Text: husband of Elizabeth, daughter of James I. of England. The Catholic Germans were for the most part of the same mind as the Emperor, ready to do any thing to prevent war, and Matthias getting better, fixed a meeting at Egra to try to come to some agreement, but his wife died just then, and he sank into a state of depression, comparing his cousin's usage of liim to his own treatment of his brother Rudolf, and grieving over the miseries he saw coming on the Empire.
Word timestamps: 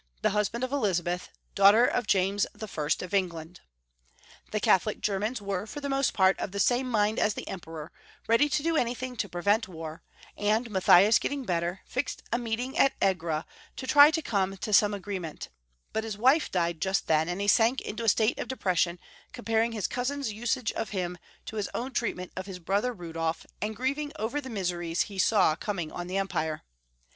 husband 0.29 0.63
of 0.63 0.71
Elizabeth, 0.71 1.29
daughter 1.53 1.85
of 1.85 2.07
James 2.07 2.47
I. 2.59 2.89
of 3.05 3.13
England. 3.13 3.61
The 4.49 4.59
Catholic 4.59 4.99
Germans 4.99 5.39
were 5.43 5.67
for 5.67 5.79
the 5.79 5.89
most 5.89 6.11
part 6.15 6.39
of 6.39 6.51
the 6.51 6.59
same 6.59 6.89
mind 6.89 7.19
as 7.19 7.35
the 7.35 7.47
Emperor, 7.47 7.91
ready 8.27 8.49
to 8.49 8.63
do 8.63 8.75
any 8.75 8.95
thing 8.95 9.15
to 9.17 9.29
prevent 9.29 9.67
war, 9.67 10.01
and 10.35 10.71
Matthias 10.71 11.19
getting 11.19 11.43
better, 11.45 11.81
fixed 11.85 12.23
a 12.33 12.39
meeting 12.39 12.75
at 12.79 12.93
Egra 12.99 13.45
to 13.75 13.85
try 13.85 14.09
to 14.09 14.23
come 14.23 14.57
to 14.57 14.73
some 14.73 14.95
agreement, 14.95 15.49
but 15.93 16.03
his 16.03 16.17
wife 16.17 16.49
died 16.49 16.81
just 16.81 17.05
then, 17.05 17.29
and 17.29 17.39
he 17.39 17.47
sank 17.47 17.79
into 17.81 18.03
a 18.03 18.09
state 18.09 18.39
of 18.39 18.47
depression, 18.47 18.97
comparing 19.33 19.71
his 19.71 19.85
cousin's 19.85 20.33
usage 20.33 20.71
of 20.71 20.89
liim 20.89 21.15
to 21.45 21.57
his 21.57 21.69
own 21.75 21.91
treatment 21.91 22.31
of 22.35 22.47
his 22.47 22.57
brother 22.57 22.91
Rudolf, 22.91 23.45
and 23.61 23.75
grieving 23.75 24.11
over 24.17 24.41
the 24.41 24.49
miseries 24.49 25.03
he 25.03 25.19
saw 25.19 25.55
coming 25.55 25.91
on 25.91 26.07
the 26.07 26.17
Empire. 26.17 26.63